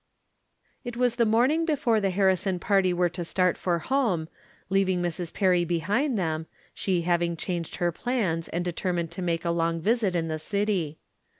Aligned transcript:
It 0.83 0.97
was 0.97 1.17
the 1.17 1.27
morning 1.27 1.63
before 1.63 2.01
the 2.01 2.09
Harrison 2.09 2.57
party 2.57 2.91
were 2.91 3.07
to 3.09 3.23
start 3.23 3.55
for 3.55 3.77
home, 3.77 4.29
leaving 4.67 4.99
Mrs. 4.99 5.31
Perry 5.31 5.63
be 5.63 5.77
hind 5.77 6.17
them, 6.17 6.47
she 6.73 7.03
having 7.03 7.37
changed 7.37 7.75
her 7.75 7.91
plans 7.91 8.47
and 8.47 8.65
de 8.65 8.73
termined 8.73 9.11
to 9.11 9.21
make 9.21 9.45
a 9.45 9.51
long 9.51 9.79
visit 9.79 10.15
in 10.15 10.27
the 10.27 10.39
city. 10.39 10.97